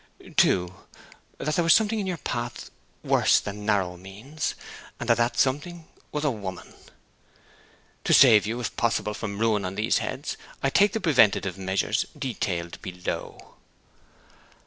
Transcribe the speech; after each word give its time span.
'(2) 0.35 0.73
That 1.37 1.53
there 1.53 1.63
was 1.63 1.75
something 1.75 1.99
in 1.99 2.07
your 2.07 2.17
path 2.17 2.71
worse 3.03 3.39
than 3.39 3.67
narrow 3.67 3.97
means, 3.97 4.55
and 4.99 5.07
that 5.07 5.17
that 5.17 5.37
something 5.37 5.87
was 6.11 6.23
a 6.25 6.31
woman. 6.31 6.73
'To 8.03 8.11
save 8.15 8.47
you, 8.47 8.59
if 8.59 8.75
possible, 8.75 9.13
from 9.13 9.37
ruin 9.37 9.63
on 9.63 9.75
these 9.75 9.99
heads, 9.99 10.37
I 10.63 10.71
take 10.71 10.93
the 10.93 10.99
preventive 11.01 11.55
measures 11.55 12.07
detailed 12.17 12.81
below. 12.81 13.53